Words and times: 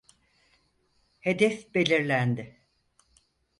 Hedef 1.19 1.73
belirlendi. 1.75 2.59